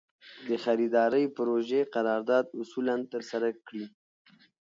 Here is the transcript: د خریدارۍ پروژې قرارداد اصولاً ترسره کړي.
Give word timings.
د 0.47 0.49
خریدارۍ 0.63 1.25
پروژې 1.37 1.81
قرارداد 1.95 2.45
اصولاً 2.61 2.95
ترسره 3.13 3.49
کړي. 3.67 3.85